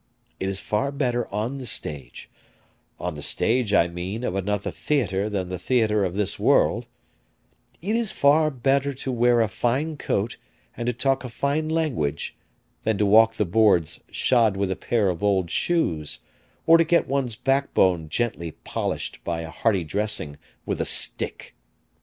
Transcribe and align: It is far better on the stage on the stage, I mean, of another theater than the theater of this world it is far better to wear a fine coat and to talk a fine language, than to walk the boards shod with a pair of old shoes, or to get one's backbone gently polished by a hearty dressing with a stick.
It 0.39 0.49
is 0.49 0.59
far 0.59 0.91
better 0.91 1.31
on 1.31 1.59
the 1.59 1.67
stage 1.67 2.27
on 2.99 3.13
the 3.13 3.21
stage, 3.21 3.71
I 3.71 3.87
mean, 3.87 4.23
of 4.23 4.33
another 4.33 4.71
theater 4.71 5.29
than 5.29 5.49
the 5.49 5.59
theater 5.59 6.03
of 6.03 6.15
this 6.15 6.39
world 6.39 6.87
it 7.83 7.95
is 7.95 8.11
far 8.11 8.49
better 8.49 8.95
to 8.95 9.11
wear 9.11 9.41
a 9.41 9.47
fine 9.47 9.97
coat 9.97 10.37
and 10.75 10.87
to 10.87 10.93
talk 10.93 11.23
a 11.23 11.29
fine 11.29 11.69
language, 11.69 12.35
than 12.81 12.97
to 12.97 13.05
walk 13.05 13.35
the 13.35 13.45
boards 13.45 14.03
shod 14.09 14.57
with 14.57 14.71
a 14.71 14.75
pair 14.75 15.07
of 15.07 15.21
old 15.23 15.51
shoes, 15.51 16.17
or 16.65 16.79
to 16.79 16.83
get 16.83 17.07
one's 17.07 17.35
backbone 17.35 18.09
gently 18.09 18.53
polished 18.63 19.23
by 19.23 19.41
a 19.41 19.51
hearty 19.51 19.83
dressing 19.83 20.39
with 20.65 20.81
a 20.81 20.85
stick. 20.85 21.53